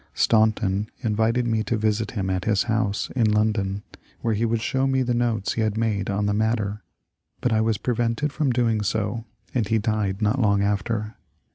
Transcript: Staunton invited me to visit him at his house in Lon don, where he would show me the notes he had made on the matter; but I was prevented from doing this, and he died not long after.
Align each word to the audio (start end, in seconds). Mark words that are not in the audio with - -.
Staunton 0.15 0.89
invited 1.01 1.45
me 1.45 1.61
to 1.63 1.77
visit 1.77 2.09
him 2.17 2.27
at 2.31 2.45
his 2.45 2.63
house 2.63 3.11
in 3.15 3.29
Lon 3.29 3.51
don, 3.51 3.83
where 4.21 4.33
he 4.33 4.45
would 4.45 4.59
show 4.63 4.87
me 4.87 5.03
the 5.03 5.13
notes 5.13 5.53
he 5.53 5.61
had 5.61 5.77
made 5.77 6.09
on 6.09 6.25
the 6.25 6.33
matter; 6.33 6.81
but 7.39 7.53
I 7.53 7.61
was 7.61 7.77
prevented 7.77 8.33
from 8.33 8.49
doing 8.51 8.79
this, 8.79 8.95
and 8.95 9.67
he 9.67 9.77
died 9.77 10.19
not 10.19 10.41
long 10.41 10.63
after. 10.63 11.17